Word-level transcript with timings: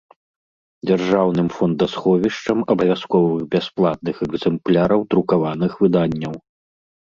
Дзяржаўным 0.87 1.47
фондасховiшчам 1.57 2.65
абавязковых 2.75 3.39
бясплатных 3.53 4.15
экзэмпляраў 4.31 4.99
друкаваных 5.15 5.71
выданняў. 5.87 6.33